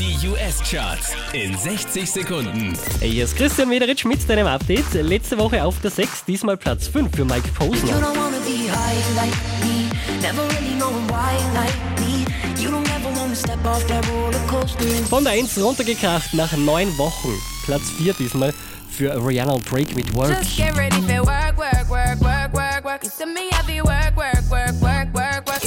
Die 0.00 0.16
US-Charts 0.28 1.12
in 1.34 1.54
60 1.54 2.10
Sekunden. 2.10 2.72
Hey, 3.00 3.10
hier 3.10 3.24
ist 3.24 3.36
Christian 3.36 3.68
Mederitsch 3.68 4.06
mit 4.06 4.26
deinem 4.26 4.46
Update. 4.46 4.94
Letzte 4.94 5.36
Woche 5.36 5.62
auf 5.62 5.78
der 5.82 5.90
6, 5.90 6.24
diesmal 6.24 6.56
Platz 6.56 6.88
5 6.88 7.14
für 7.14 7.26
Mike 7.26 7.46
You 7.48 7.52
Posner. 7.52 7.92
don't 8.00 8.16
wanna 8.16 8.38
be 8.38 8.70
high 8.72 8.96
like 9.14 9.36
me. 9.60 9.90
Never 10.22 10.40
really 10.54 10.74
knowing 10.78 11.06
why 11.08 11.36
like 11.54 11.76
me. 12.00 12.24
You 12.58 12.70
don't 12.70 12.88
ever 12.96 13.14
wanna 13.14 13.34
step 13.34 13.62
off 13.66 13.86
that 13.88 14.02
roller 14.08 14.40
coaster. 14.48 14.86
Von 15.10 15.24
der 15.24 15.34
1 15.34 15.58
runtergekracht 15.58 16.32
nach 16.32 16.56
9 16.56 16.96
Wochen. 16.96 17.34
Platz 17.66 17.90
4 17.98 18.14
diesmal 18.14 18.54
für 18.88 19.14
Rihanna 19.14 19.52
und 19.52 19.70
Drake 19.70 19.94
mit 19.94 20.14
Work. 20.14 20.30
Just 20.30 20.56
get 20.56 20.74
ready 20.78 20.96
for 21.02 21.26
work, 21.26 21.58
work, 21.58 21.90
work, 21.90 22.20
work, 22.22 22.54
work, 22.54 22.84
work. 22.84 23.04
You 23.04 23.10
see 23.10 23.26
me 23.26 23.50
heavy 23.52 23.82
work, 23.82 24.16
work, 24.16 24.16
work, 24.16 24.16
work, 24.16 24.16
work, 24.16 24.16
work. 24.16 24.29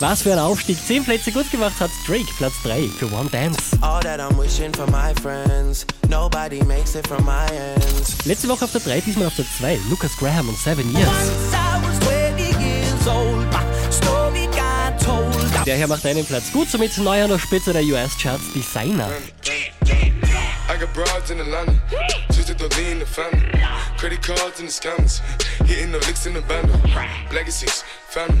Was 0.00 0.22
für 0.22 0.32
ein 0.32 0.38
Aufstieg. 0.38 0.78
10 0.78 1.04
Plätze 1.04 1.32
gut 1.32 1.50
gemacht 1.50 1.80
hat 1.80 1.90
Drake, 2.06 2.28
Platz 2.36 2.54
3 2.62 2.88
für 2.88 3.12
One 3.12 3.28
Dance. 3.30 3.76
All 3.80 4.00
that 4.02 4.20
I'm 4.20 4.38
wishing 4.38 4.72
for 4.72 4.86
my 4.86 5.12
friends. 5.20 5.84
Nobody 6.08 6.62
makes 6.64 6.94
it 6.94 7.04
from 7.08 7.24
my 7.24 7.46
end. 7.52 8.24
Letzte 8.24 8.48
Woche 8.48 8.64
auf 8.64 8.70
der 8.70 8.80
3, 8.80 9.00
diesmal 9.00 9.26
auf 9.26 9.34
der 9.34 9.44
2. 9.58 9.78
Lucas 9.90 10.16
Graham 10.16 10.48
und 10.48 10.58
Seven 10.58 10.88
Years. 10.94 11.08
I 11.52 11.80
was 11.82 11.98
20 12.00 12.60
years 12.60 13.08
old. 13.08 13.44
My 13.50 13.64
story 13.90 14.46
got 14.46 15.00
told. 15.04 15.66
Der 15.66 15.76
hier 15.76 15.88
macht 15.88 16.06
einen 16.06 16.24
Platz 16.24 16.52
gut, 16.52 16.70
somit 16.70 16.96
neu 16.98 17.20
an 17.20 17.30
der 17.30 17.40
Spitze 17.40 17.72
der 17.72 17.82
US-Charts 17.82 18.52
Designer. 18.54 19.08
I 20.70 20.78
got 20.78 20.92
broads 20.94 21.30
in 21.30 21.40
Atlanta, 21.40 21.72
just 22.30 22.56
to 22.56 22.68
lean 22.76 22.92
in 22.92 22.98
the 23.00 23.06
family. 23.06 23.48
Credit 23.96 24.22
cards 24.22 24.60
and 24.60 24.68
the 24.68 24.72
scammers, 24.72 25.20
hitting 25.66 25.90
the 25.90 25.98
licks 26.06 26.24
in 26.26 26.34
the 26.34 26.42
band. 26.42 26.70
Legacies, 27.32 27.82
family, 28.10 28.40